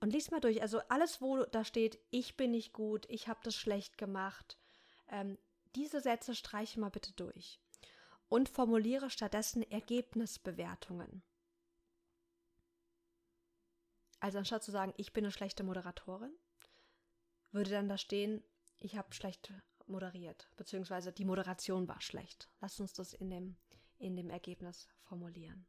Und 0.01 0.13
lies 0.13 0.31
mal 0.31 0.41
durch. 0.41 0.63
Also 0.63 0.81
alles, 0.89 1.21
wo 1.21 1.45
da 1.45 1.63
steht, 1.65 1.99
ich 2.11 2.37
bin 2.37 2.53
nicht 2.53 2.73
gut, 2.73 3.07
ich 3.09 3.29
habe 3.29 3.41
das 3.43 3.55
schlecht 3.55 3.99
gemacht, 3.99 4.59
ähm, 5.09 5.39
diese 5.75 6.01
Sätze 6.01 6.35
streiche 6.35 6.81
mal 6.81 6.91
bitte 6.91 7.13
durch. 7.13 7.61
Und 8.29 8.49
formuliere 8.49 9.11
stattdessen 9.11 9.63
Ergebnisbewertungen. 9.71 11.23
Also 14.21 14.39
anstatt 14.39 14.63
zu 14.63 14.71
sagen, 14.71 14.95
ich 14.97 15.13
bin 15.13 15.25
eine 15.25 15.33
schlechte 15.33 15.65
Moderatorin, 15.65 16.33
würde 17.53 17.71
dann 17.71 17.89
da 17.89 17.99
stehen, 17.99 18.45
ich 18.79 18.97
habe 18.97 19.13
schlecht 19.15 19.53
moderiert, 19.87 20.49
beziehungsweise 20.57 21.13
die 21.13 21.25
Moderation 21.25 21.89
war 21.89 22.01
schlecht. 22.01 22.49
Lass 22.61 22.81
uns 22.81 22.93
das 22.93 23.13
in 23.13 23.31
dem, 23.31 23.57
in 23.99 24.17
dem 24.17 24.31
Ergebnis 24.31 24.89
formulieren. 25.03 25.67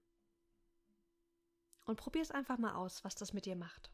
Und 1.85 1.97
probier 1.97 2.21
es 2.21 2.31
einfach 2.31 2.57
mal 2.57 2.75
aus, 2.75 3.03
was 3.03 3.15
das 3.15 3.33
mit 3.33 3.45
dir 3.45 3.55
macht. 3.55 3.89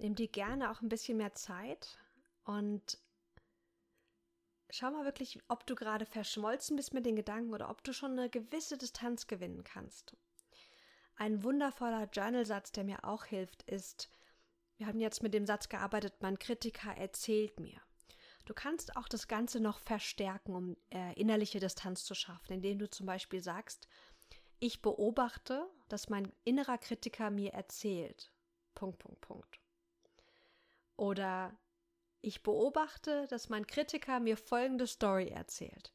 Nimm 0.00 0.14
dir 0.14 0.28
gerne 0.28 0.70
auch 0.70 0.80
ein 0.80 0.88
bisschen 0.88 1.18
mehr 1.18 1.34
Zeit 1.34 1.98
und 2.44 2.98
schau 4.70 4.90
mal 4.90 5.04
wirklich, 5.04 5.38
ob 5.48 5.66
du 5.66 5.74
gerade 5.74 6.06
verschmolzen 6.06 6.76
bist 6.76 6.94
mit 6.94 7.04
den 7.04 7.16
Gedanken 7.16 7.52
oder 7.52 7.68
ob 7.68 7.84
du 7.84 7.92
schon 7.92 8.12
eine 8.12 8.30
gewisse 8.30 8.78
Distanz 8.78 9.26
gewinnen 9.26 9.62
kannst. 9.62 10.16
Ein 11.16 11.44
wundervoller 11.44 12.08
Journalsatz, 12.10 12.72
der 12.72 12.84
mir 12.84 13.04
auch 13.04 13.26
hilft, 13.26 13.62
ist, 13.64 14.08
wir 14.78 14.86
haben 14.86 15.00
jetzt 15.00 15.22
mit 15.22 15.34
dem 15.34 15.44
Satz 15.44 15.68
gearbeitet, 15.68 16.14
mein 16.20 16.38
Kritiker 16.38 16.96
erzählt 16.96 17.60
mir. 17.60 17.78
Du 18.46 18.54
kannst 18.54 18.96
auch 18.96 19.06
das 19.06 19.28
Ganze 19.28 19.60
noch 19.60 19.80
verstärken, 19.80 20.54
um 20.54 20.76
äh, 20.88 21.12
innerliche 21.20 21.60
Distanz 21.60 22.04
zu 22.04 22.14
schaffen, 22.14 22.54
indem 22.54 22.78
du 22.78 22.88
zum 22.88 23.04
Beispiel 23.04 23.42
sagst, 23.42 23.86
ich 24.60 24.80
beobachte, 24.80 25.68
dass 25.90 26.08
mein 26.08 26.32
innerer 26.44 26.78
Kritiker 26.78 27.30
mir 27.30 27.52
erzählt. 27.52 28.32
Punkt, 28.74 28.98
Punkt, 28.98 29.20
Punkt. 29.20 29.60
Oder 31.00 31.58
ich 32.20 32.42
beobachte, 32.42 33.26
dass 33.28 33.48
mein 33.48 33.66
Kritiker 33.66 34.20
mir 34.20 34.36
folgende 34.36 34.86
Story 34.86 35.28
erzählt. 35.28 35.94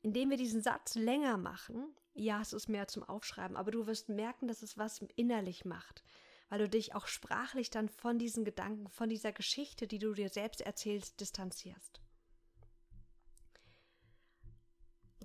Indem 0.00 0.30
wir 0.30 0.36
diesen 0.36 0.62
Satz 0.62 0.94
länger 0.94 1.36
machen, 1.36 1.92
ja, 2.14 2.40
es 2.40 2.52
ist 2.52 2.68
mehr 2.68 2.86
zum 2.86 3.02
Aufschreiben, 3.02 3.56
aber 3.56 3.72
du 3.72 3.88
wirst 3.88 4.08
merken, 4.08 4.46
dass 4.46 4.62
es 4.62 4.78
was 4.78 5.00
innerlich 5.16 5.64
macht, 5.64 6.04
weil 6.50 6.60
du 6.60 6.68
dich 6.68 6.94
auch 6.94 7.08
sprachlich 7.08 7.70
dann 7.70 7.88
von 7.88 8.20
diesen 8.20 8.44
Gedanken, 8.44 8.88
von 8.90 9.08
dieser 9.08 9.32
Geschichte, 9.32 9.88
die 9.88 9.98
du 9.98 10.14
dir 10.14 10.28
selbst 10.28 10.60
erzählst, 10.60 11.20
distanzierst. 11.20 12.00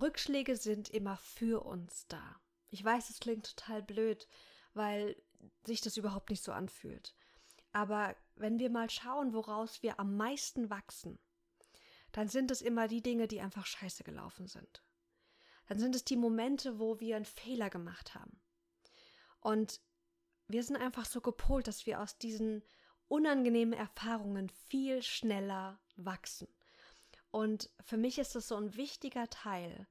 Rückschläge 0.02 0.56
sind 0.56 0.90
immer 0.90 1.18
für 1.18 1.64
uns 1.64 2.08
da. 2.08 2.40
Ich 2.70 2.82
weiß, 2.82 3.10
es 3.10 3.20
klingt 3.20 3.56
total 3.56 3.80
blöd, 3.80 4.26
weil 4.72 5.14
sich 5.64 5.80
das 5.80 5.96
überhaupt 5.96 6.30
nicht 6.30 6.42
so 6.42 6.50
anfühlt. 6.50 7.14
Aber 7.74 8.14
wenn 8.36 8.60
wir 8.60 8.70
mal 8.70 8.88
schauen, 8.88 9.34
woraus 9.34 9.82
wir 9.82 9.98
am 9.98 10.16
meisten 10.16 10.70
wachsen, 10.70 11.18
dann 12.12 12.28
sind 12.28 12.52
es 12.52 12.62
immer 12.62 12.86
die 12.86 13.02
Dinge, 13.02 13.26
die 13.26 13.40
einfach 13.40 13.66
scheiße 13.66 14.04
gelaufen 14.04 14.46
sind. 14.46 14.84
Dann 15.66 15.80
sind 15.80 15.96
es 15.96 16.04
die 16.04 16.16
Momente, 16.16 16.78
wo 16.78 17.00
wir 17.00 17.16
einen 17.16 17.24
Fehler 17.24 17.70
gemacht 17.70 18.14
haben. 18.14 18.40
Und 19.40 19.80
wir 20.46 20.62
sind 20.62 20.76
einfach 20.76 21.04
so 21.04 21.20
gepolt, 21.20 21.66
dass 21.66 21.84
wir 21.84 22.00
aus 22.00 22.16
diesen 22.16 22.62
unangenehmen 23.08 23.74
Erfahrungen 23.74 24.50
viel 24.50 25.02
schneller 25.02 25.80
wachsen. 25.96 26.46
Und 27.32 27.70
für 27.80 27.96
mich 27.96 28.20
ist 28.20 28.36
es 28.36 28.46
so 28.46 28.54
ein 28.54 28.76
wichtiger 28.76 29.28
Teil, 29.30 29.88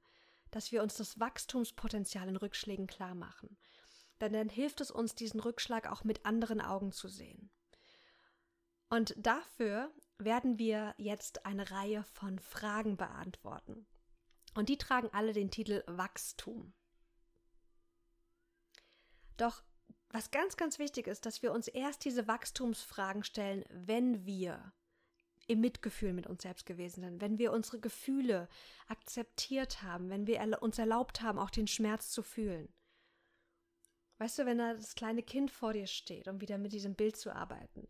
dass 0.50 0.72
wir 0.72 0.82
uns 0.82 0.94
das 0.94 1.20
Wachstumspotenzial 1.20 2.28
in 2.28 2.36
Rückschlägen 2.36 2.86
klar 2.86 3.14
machen. 3.14 3.58
Denn 4.22 4.32
dann 4.32 4.48
hilft 4.48 4.80
es 4.80 4.90
uns, 4.90 5.14
diesen 5.14 5.40
Rückschlag 5.40 5.86
auch 5.86 6.02
mit 6.02 6.24
anderen 6.24 6.62
Augen 6.62 6.90
zu 6.90 7.08
sehen. 7.08 7.50
Und 8.94 9.12
dafür 9.16 9.92
werden 10.18 10.56
wir 10.56 10.94
jetzt 10.98 11.44
eine 11.46 11.72
Reihe 11.72 12.04
von 12.04 12.38
Fragen 12.38 12.96
beantworten. 12.96 13.88
Und 14.54 14.68
die 14.68 14.78
tragen 14.78 15.08
alle 15.12 15.32
den 15.32 15.50
Titel 15.50 15.82
Wachstum. 15.88 16.72
Doch 19.36 19.64
was 20.10 20.30
ganz, 20.30 20.56
ganz 20.56 20.78
wichtig 20.78 21.08
ist, 21.08 21.26
dass 21.26 21.42
wir 21.42 21.50
uns 21.50 21.66
erst 21.66 22.04
diese 22.04 22.28
Wachstumsfragen 22.28 23.24
stellen, 23.24 23.64
wenn 23.68 24.26
wir 24.26 24.72
im 25.48 25.60
Mitgefühl 25.60 26.12
mit 26.12 26.28
uns 26.28 26.44
selbst 26.44 26.64
gewesen 26.64 27.00
sind, 27.00 27.20
wenn 27.20 27.36
wir 27.36 27.50
unsere 27.50 27.80
Gefühle 27.80 28.48
akzeptiert 28.86 29.82
haben, 29.82 30.08
wenn 30.08 30.28
wir 30.28 30.62
uns 30.62 30.78
erlaubt 30.78 31.20
haben, 31.20 31.40
auch 31.40 31.50
den 31.50 31.66
Schmerz 31.66 32.10
zu 32.10 32.22
fühlen. 32.22 32.72
Weißt 34.18 34.38
du, 34.38 34.46
wenn 34.46 34.58
da 34.58 34.74
das 34.74 34.94
kleine 34.94 35.24
Kind 35.24 35.50
vor 35.50 35.72
dir 35.72 35.88
steht, 35.88 36.28
um 36.28 36.40
wieder 36.40 36.58
mit 36.58 36.72
diesem 36.72 36.94
Bild 36.94 37.16
zu 37.16 37.34
arbeiten, 37.34 37.88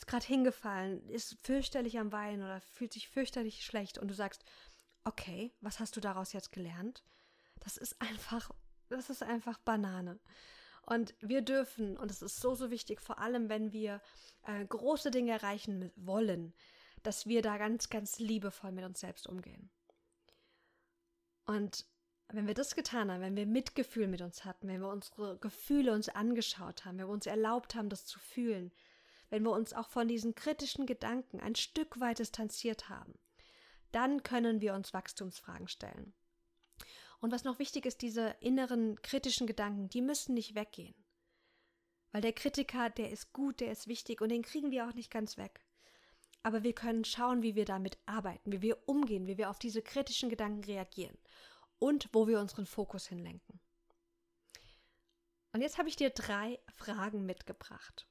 ist 0.00 0.06
gerade 0.06 0.26
hingefallen, 0.26 1.06
ist 1.10 1.36
fürchterlich 1.42 1.98
am 1.98 2.10
Weinen 2.10 2.42
oder 2.42 2.62
fühlt 2.62 2.90
sich 2.90 3.10
fürchterlich 3.10 3.62
schlecht 3.62 3.98
und 3.98 4.08
du 4.08 4.14
sagst, 4.14 4.44
okay, 5.04 5.52
was 5.60 5.78
hast 5.78 5.94
du 5.94 6.00
daraus 6.00 6.32
jetzt 6.32 6.52
gelernt? 6.52 7.04
Das 7.60 7.76
ist 7.76 8.00
einfach, 8.00 8.50
das 8.88 9.10
ist 9.10 9.22
einfach 9.22 9.58
Banane. 9.58 10.18
Und 10.86 11.14
wir 11.20 11.42
dürfen, 11.42 11.98
und 11.98 12.10
es 12.10 12.22
ist 12.22 12.40
so, 12.40 12.54
so 12.54 12.70
wichtig, 12.70 13.02
vor 13.02 13.18
allem 13.18 13.50
wenn 13.50 13.72
wir 13.72 14.00
äh, 14.46 14.64
große 14.64 15.10
Dinge 15.10 15.32
erreichen 15.32 15.92
wollen, 15.96 16.54
dass 17.02 17.26
wir 17.26 17.42
da 17.42 17.58
ganz, 17.58 17.90
ganz 17.90 18.18
liebevoll 18.18 18.72
mit 18.72 18.86
uns 18.86 19.00
selbst 19.00 19.26
umgehen. 19.26 19.68
Und 21.44 21.84
wenn 22.28 22.46
wir 22.46 22.54
das 22.54 22.74
getan 22.74 23.10
haben, 23.10 23.20
wenn 23.20 23.36
wir 23.36 23.44
Mitgefühl 23.44 24.06
mit 24.06 24.22
uns 24.22 24.46
hatten, 24.46 24.66
wenn 24.68 24.80
wir 24.80 24.88
unsere 24.88 25.36
Gefühle 25.36 25.92
uns 25.92 26.08
angeschaut 26.08 26.86
haben, 26.86 26.96
wenn 26.96 27.06
wir 27.06 27.12
uns 27.12 27.26
erlaubt 27.26 27.74
haben, 27.74 27.90
das 27.90 28.06
zu 28.06 28.18
fühlen, 28.18 28.72
wenn 29.30 29.44
wir 29.44 29.52
uns 29.52 29.72
auch 29.72 29.88
von 29.88 30.08
diesen 30.08 30.34
kritischen 30.34 30.86
Gedanken 30.86 31.40
ein 31.40 31.54
Stück 31.54 32.00
weit 32.00 32.18
distanziert 32.18 32.88
haben, 32.88 33.14
dann 33.92 34.22
können 34.22 34.60
wir 34.60 34.74
uns 34.74 34.92
Wachstumsfragen 34.92 35.68
stellen. 35.68 36.12
Und 37.20 37.32
was 37.32 37.44
noch 37.44 37.58
wichtig 37.58 37.86
ist, 37.86 38.02
diese 38.02 38.36
inneren 38.40 39.00
kritischen 39.02 39.46
Gedanken, 39.46 39.88
die 39.88 40.02
müssen 40.02 40.34
nicht 40.34 40.54
weggehen. 40.54 40.94
Weil 42.12 42.22
der 42.22 42.32
Kritiker, 42.32 42.90
der 42.90 43.10
ist 43.10 43.32
gut, 43.32 43.60
der 43.60 43.70
ist 43.70 43.86
wichtig 43.86 44.20
und 44.20 44.30
den 44.30 44.42
kriegen 44.42 44.70
wir 44.70 44.88
auch 44.88 44.94
nicht 44.94 45.10
ganz 45.10 45.36
weg. 45.36 45.64
Aber 46.42 46.62
wir 46.62 46.72
können 46.72 47.04
schauen, 47.04 47.42
wie 47.42 47.54
wir 47.54 47.66
damit 47.66 47.98
arbeiten, 48.06 48.50
wie 48.50 48.62
wir 48.62 48.88
umgehen, 48.88 49.26
wie 49.26 49.36
wir 49.36 49.50
auf 49.50 49.58
diese 49.58 49.82
kritischen 49.82 50.30
Gedanken 50.30 50.64
reagieren 50.64 51.18
und 51.78 52.08
wo 52.12 52.26
wir 52.26 52.40
unseren 52.40 52.66
Fokus 52.66 53.06
hinlenken. 53.06 53.60
Und 55.52 55.60
jetzt 55.60 55.78
habe 55.78 55.88
ich 55.88 55.96
dir 55.96 56.10
drei 56.10 56.58
Fragen 56.68 57.26
mitgebracht. 57.26 58.09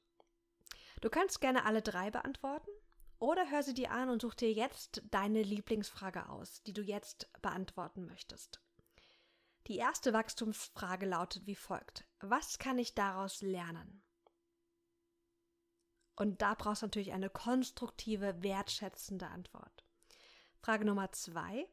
Du 1.00 1.10
kannst 1.10 1.40
gerne 1.40 1.64
alle 1.64 1.82
drei 1.82 2.10
beantworten 2.10 2.70
oder 3.18 3.50
hör 3.50 3.62
sie 3.62 3.74
dir 3.74 3.90
an 3.90 4.10
und 4.10 4.22
such 4.22 4.34
dir 4.34 4.52
jetzt 4.52 5.02
deine 5.10 5.42
Lieblingsfrage 5.42 6.28
aus, 6.28 6.62
die 6.62 6.72
du 6.72 6.82
jetzt 6.82 7.30
beantworten 7.42 8.06
möchtest. 8.06 8.60
Die 9.66 9.76
erste 9.76 10.12
Wachstumsfrage 10.12 11.06
lautet 11.06 11.46
wie 11.46 11.54
folgt. 11.54 12.04
Was 12.20 12.58
kann 12.58 12.78
ich 12.78 12.94
daraus 12.94 13.40
lernen? 13.42 14.02
Und 16.16 16.42
da 16.42 16.54
brauchst 16.54 16.82
du 16.82 16.86
natürlich 16.86 17.12
eine 17.12 17.30
konstruktive, 17.30 18.42
wertschätzende 18.42 19.28
Antwort. 19.28 19.84
Frage 20.58 20.84
Nummer 20.84 21.12
zwei. 21.12 21.66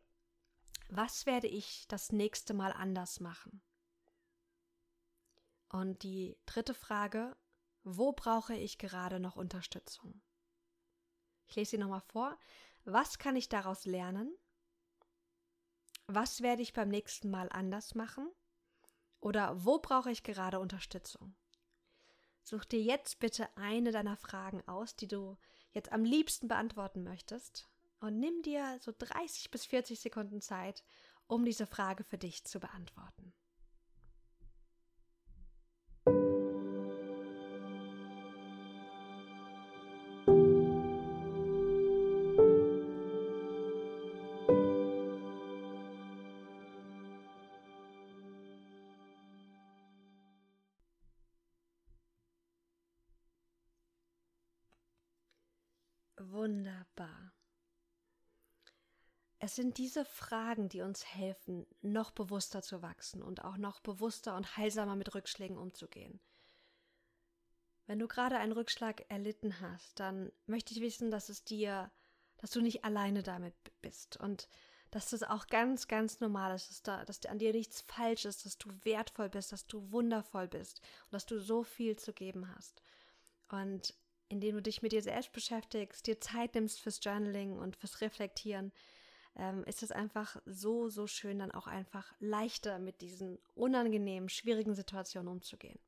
Was 0.89 1.25
werde 1.25 1.47
ich 1.47 1.85
das 1.89 2.13
nächste 2.13 2.53
Mal 2.53 2.71
anders 2.71 3.19
machen? 3.19 3.61
Und 5.69 6.03
die 6.03 6.37
dritte 6.45 6.73
Frage. 6.73 7.35
Wo 7.89 8.11
brauche 8.11 8.53
ich 8.53 8.77
gerade 8.79 9.17
noch 9.21 9.37
Unterstützung? 9.37 10.21
Ich 11.45 11.55
lese 11.55 11.71
sie 11.71 11.77
nochmal 11.77 12.01
vor. 12.01 12.37
Was 12.83 13.17
kann 13.17 13.37
ich 13.37 13.47
daraus 13.47 13.85
lernen? 13.85 14.35
Was 16.05 16.41
werde 16.41 16.63
ich 16.63 16.73
beim 16.73 16.89
nächsten 16.89 17.29
Mal 17.29 17.47
anders 17.47 17.95
machen? 17.95 18.29
Oder 19.21 19.63
wo 19.63 19.79
brauche 19.79 20.11
ich 20.11 20.23
gerade 20.23 20.59
Unterstützung? 20.59 21.37
Such 22.43 22.65
dir 22.65 22.81
jetzt 22.81 23.19
bitte 23.19 23.47
eine 23.55 23.93
deiner 23.93 24.17
Fragen 24.17 24.67
aus, 24.67 24.97
die 24.97 25.07
du 25.07 25.37
jetzt 25.71 25.93
am 25.93 26.03
liebsten 26.03 26.49
beantworten 26.49 27.05
möchtest 27.05 27.69
und 28.01 28.19
nimm 28.19 28.41
dir 28.41 28.79
so 28.81 28.91
30 28.97 29.49
bis 29.49 29.65
40 29.65 29.97
Sekunden 29.97 30.41
Zeit, 30.41 30.83
um 31.25 31.45
diese 31.45 31.65
Frage 31.65 32.03
für 32.03 32.17
dich 32.17 32.43
zu 32.43 32.59
beantworten. 32.59 33.33
Wunderbar. 56.47 57.33
Es 59.37 59.57
sind 59.57 59.77
diese 59.77 60.05
Fragen, 60.05 60.69
die 60.69 60.79
uns 60.79 61.05
helfen, 61.05 61.67
noch 61.81 62.11
bewusster 62.11 62.61
zu 62.61 62.81
wachsen 62.81 63.21
und 63.21 63.43
auch 63.43 63.57
noch 63.57 63.81
bewusster 63.81 64.33
und 64.33 64.55
heilsamer 64.55 64.95
mit 64.95 65.13
Rückschlägen 65.13 65.57
umzugehen. 65.57 66.21
Wenn 67.85 67.99
du 67.99 68.07
gerade 68.07 68.37
einen 68.37 68.53
Rückschlag 68.53 69.03
erlitten 69.09 69.59
hast, 69.59 69.99
dann 69.99 70.31
möchte 70.45 70.73
ich 70.73 70.79
wissen, 70.79 71.11
dass 71.11 71.27
es 71.27 71.43
dir, 71.43 71.91
dass 72.37 72.51
du 72.51 72.61
nicht 72.61 72.85
alleine 72.85 73.23
damit 73.23 73.53
bist 73.81 74.15
und 74.15 74.47
dass 74.91 75.09
das 75.09 75.23
auch 75.23 75.47
ganz, 75.47 75.89
ganz 75.89 76.21
normal 76.21 76.55
ist, 76.55 76.69
dass, 76.69 76.81
da, 76.81 77.03
dass 77.03 77.25
an 77.25 77.39
dir 77.39 77.51
nichts 77.51 77.81
falsch 77.81 78.23
ist, 78.23 78.45
dass 78.45 78.57
du 78.57 78.69
wertvoll 78.85 79.27
bist, 79.27 79.51
dass 79.51 79.67
du 79.67 79.91
wundervoll 79.91 80.47
bist 80.47 80.79
und 81.07 81.13
dass 81.13 81.25
du 81.25 81.41
so 81.41 81.63
viel 81.63 81.97
zu 81.97 82.13
geben 82.13 82.55
hast. 82.55 82.81
Und 83.49 83.93
indem 84.29 84.55
du 84.55 84.61
dich 84.61 84.81
mit 84.81 84.91
dir 84.91 85.01
selbst 85.01 85.31
beschäftigst, 85.31 86.07
dir 86.07 86.19
Zeit 86.19 86.55
nimmst 86.55 86.81
fürs 86.81 86.99
Journaling 87.01 87.57
und 87.57 87.75
fürs 87.75 88.01
Reflektieren, 88.01 88.71
ähm, 89.35 89.63
ist 89.65 89.83
es 89.83 89.91
einfach 89.91 90.37
so, 90.45 90.89
so 90.89 91.07
schön, 91.07 91.39
dann 91.39 91.51
auch 91.51 91.67
einfach 91.67 92.13
leichter 92.19 92.79
mit 92.79 93.01
diesen 93.01 93.39
unangenehmen, 93.55 94.29
schwierigen 94.29 94.75
Situationen 94.75 95.31
umzugehen. 95.31 95.79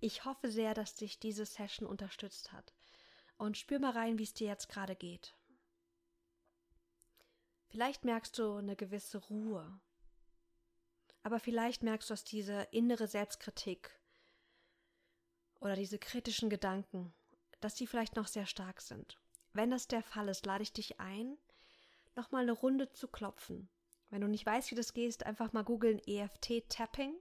Ich 0.00 0.24
hoffe 0.24 0.50
sehr, 0.50 0.72
dass 0.74 0.94
dich 0.94 1.18
diese 1.18 1.44
Session 1.44 1.86
unterstützt 1.86 2.52
hat. 2.52 2.74
Und 3.36 3.56
spür 3.56 3.78
mal 3.78 3.92
rein, 3.92 4.18
wie 4.18 4.22
es 4.22 4.34
dir 4.34 4.48
jetzt 4.48 4.68
gerade 4.68 4.96
geht. 4.96 5.34
Vielleicht 7.68 8.04
merkst 8.04 8.38
du 8.38 8.56
eine 8.56 8.76
gewisse 8.76 9.18
Ruhe. 9.18 9.80
Aber 11.22 11.38
vielleicht 11.38 11.82
merkst 11.82 12.08
du, 12.08 12.12
dass 12.14 12.24
diese 12.24 12.66
innere 12.70 13.06
Selbstkritik 13.06 13.90
oder 15.60 15.76
diese 15.76 15.98
kritischen 15.98 16.48
Gedanken 16.48 17.12
dass 17.60 17.74
die 17.74 17.86
vielleicht 17.86 18.16
noch 18.16 18.26
sehr 18.26 18.46
stark 18.46 18.80
sind. 18.80 19.18
Wenn 19.52 19.70
das 19.70 19.88
der 19.88 20.02
Fall 20.02 20.28
ist, 20.28 20.46
lade 20.46 20.62
ich 20.62 20.72
dich 20.72 21.00
ein, 21.00 21.36
nochmal 22.16 22.42
eine 22.42 22.52
Runde 22.52 22.92
zu 22.92 23.08
klopfen. 23.08 23.68
Wenn 24.10 24.22
du 24.22 24.28
nicht 24.28 24.46
weißt, 24.46 24.70
wie 24.70 24.76
das 24.76 24.92
geht, 24.92 25.24
einfach 25.24 25.52
mal 25.52 25.64
googeln 25.64 26.00
EFT 26.06 26.68
Tapping 26.68 27.14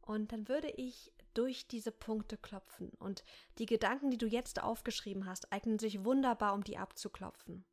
und 0.00 0.32
dann 0.32 0.48
würde 0.48 0.70
ich 0.70 1.12
durch 1.34 1.66
diese 1.66 1.92
Punkte 1.92 2.36
klopfen 2.36 2.90
und 2.98 3.24
die 3.58 3.66
Gedanken, 3.66 4.10
die 4.10 4.18
du 4.18 4.26
jetzt 4.26 4.62
aufgeschrieben 4.62 5.26
hast, 5.26 5.52
eignen 5.52 5.78
sich 5.78 6.04
wunderbar, 6.04 6.54
um 6.54 6.64
die 6.64 6.76
abzuklopfen. 6.76 7.64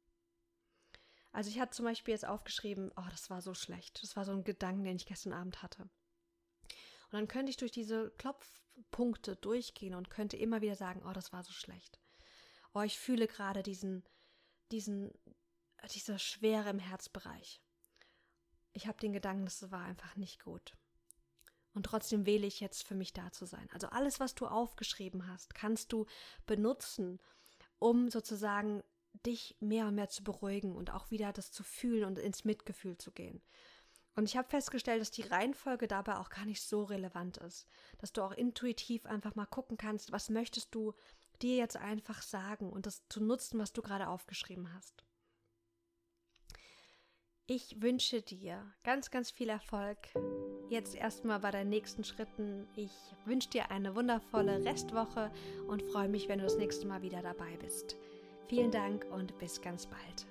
Also 1.32 1.50
ich 1.50 1.60
hatte 1.60 1.72
zum 1.72 1.86
Beispiel 1.86 2.14
jetzt 2.14 2.26
aufgeschrieben, 2.26 2.92
oh, 2.96 3.06
das 3.10 3.30
war 3.30 3.42
so 3.42 3.54
schlecht. 3.54 4.02
Das 4.04 4.16
war 4.16 4.26
so 4.26 4.32
ein 4.32 4.44
Gedanken, 4.44 4.84
den 4.84 4.96
ich 4.96 5.06
gestern 5.06 5.34
Abend 5.34 5.62
hatte. 5.62 5.90
Und 7.12 7.14
dann 7.14 7.28
könnte 7.28 7.50
ich 7.50 7.58
durch 7.58 7.72
diese 7.72 8.12
Klopf 8.12 8.62
Punkte 8.92 9.36
durchgehen 9.36 9.96
und 9.96 10.10
könnte 10.10 10.38
immer 10.38 10.62
wieder 10.62 10.76
sagen, 10.76 11.04
oh, 11.06 11.12
das 11.12 11.34
war 11.34 11.44
so 11.44 11.52
schlecht. 11.52 12.00
Oh, 12.74 12.82
ich 12.82 13.00
fühle 13.00 13.28
gerade 13.28 13.64
diesen, 13.64 14.04
diesen, 14.72 15.12
diese 15.92 16.20
Schwere 16.20 16.70
im 16.70 16.80
Herzbereich. 16.80 17.62
Ich 18.74 18.88
habe 18.88 19.00
den 19.00 19.14
Gedanken, 19.14 19.46
das 19.46 19.72
war 19.72 19.82
einfach 19.82 20.16
nicht 20.16 20.44
gut. 20.44 20.78
Und 21.74 21.84
trotzdem 21.86 22.26
wähle 22.26 22.48
ich 22.48 22.60
jetzt 22.60 22.88
für 22.88 22.96
mich 22.96 23.14
da 23.14 23.32
zu 23.32 23.46
sein. 23.46 23.68
Also 23.72 23.88
alles, 23.88 24.20
was 24.20 24.36
du 24.36 24.48
aufgeschrieben 24.48 25.28
hast, 25.28 25.56
kannst 25.56 25.92
du 25.92 26.06
benutzen, 26.46 27.20
um 27.80 28.10
sozusagen 28.10 28.84
dich 29.26 29.56
mehr 29.60 29.88
und 29.88 29.96
mehr 29.96 30.10
zu 30.10 30.24
beruhigen 30.24 30.76
und 30.76 30.92
auch 30.92 31.10
wieder 31.12 31.34
das 31.34 31.52
zu 31.52 31.64
fühlen 31.64 32.06
und 32.06 32.20
ins 32.20 32.46
Mitgefühl 32.46 32.98
zu 32.98 33.12
gehen. 33.12 33.42
Und 34.20 34.26
ich 34.26 34.36
habe 34.36 34.50
festgestellt, 34.50 35.00
dass 35.00 35.12
die 35.12 35.22
Reihenfolge 35.22 35.88
dabei 35.88 36.18
auch 36.18 36.30
gar 36.30 36.44
nicht 36.44 36.62
so 36.62 36.84
relevant 36.84 37.38
ist. 37.38 37.66
Dass 38.00 38.12
du 38.12 38.22
auch 38.22 38.34
intuitiv 38.34 39.06
einfach 39.06 39.34
mal 39.36 39.46
gucken 39.46 39.78
kannst, 39.78 40.12
was 40.12 40.30
möchtest 40.30 40.76
du 40.76 40.94
dir 41.42 41.56
jetzt 41.56 41.78
einfach 41.78 42.22
sagen 42.22 42.70
und 42.70 42.86
das 42.86 43.08
zu 43.08 43.24
nutzen, 43.24 43.62
was 43.62 43.72
du 43.72 43.82
gerade 43.82 44.10
aufgeschrieben 44.10 44.74
hast. 44.74 45.06
Ich 47.48 47.82
wünsche 47.82 48.22
dir 48.22 48.62
ganz, 48.84 49.10
ganz 49.10 49.32
viel 49.32 49.48
Erfolg. 49.48 49.98
Jetzt 50.68 50.96
erstmal 50.96 51.40
bei 51.40 51.52
deinen 51.52 51.70
nächsten 51.70 52.04
Schritten. 52.04 52.68
Ich 52.76 52.92
wünsche 53.24 53.50
dir 53.50 53.72
eine 53.72 53.96
wundervolle 53.96 54.66
Restwoche 54.66 55.32
und 55.70 55.82
freue 55.82 56.10
mich, 56.10 56.28
wenn 56.28 56.40
du 56.40 56.44
das 56.44 56.58
nächste 56.58 56.86
Mal 56.88 57.02
wieder 57.02 57.22
dabei 57.22 57.56
bist. 57.56 57.96
Vielen 58.50 58.72
Dank 58.72 59.06
und 59.12 59.38
bis 59.38 59.62
ganz 59.62 59.86
bald. 59.86 60.28